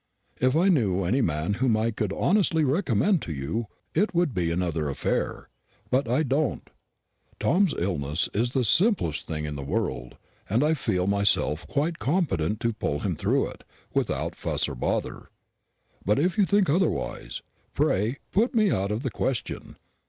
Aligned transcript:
If 0.39 0.55
I 0.55 0.67
knew 0.69 1.03
any 1.03 1.21
man 1.21 1.53
whom 1.61 1.77
I 1.77 1.91
could 1.91 2.11
honestly 2.11 2.63
recommend 2.63 3.21
to 3.21 3.31
you, 3.31 3.67
it 3.93 4.15
would 4.15 4.33
be 4.33 4.49
another 4.49 4.89
affair; 4.89 5.47
but 5.91 6.09
I 6.09 6.23
don't. 6.23 6.71
Tom's 7.39 7.75
illness 7.77 8.27
is 8.33 8.53
the 8.53 8.63
simplest 8.63 9.27
thing 9.27 9.45
in 9.45 9.55
the 9.55 9.61
world, 9.61 10.17
and 10.49 10.63
I 10.63 10.73
feel 10.73 11.05
myself 11.05 11.67
quite 11.67 11.99
competent 11.99 12.59
to 12.61 12.73
pull 12.73 13.01
him 13.01 13.15
through 13.15 13.49
it, 13.49 13.63
without 13.93 14.33
fuss 14.33 14.67
or 14.67 14.73
bother; 14.73 15.29
but 16.03 16.17
if 16.17 16.35
you 16.35 16.45
think 16.47 16.67
otherwise, 16.67 17.43
pray 17.75 18.17
put 18.31 18.55
me 18.55 18.71
out 18.71 18.89
of 18.89 19.03
the 19.03 19.11
question. 19.11 19.75